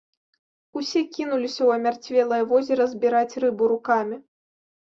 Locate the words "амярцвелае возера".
1.81-2.83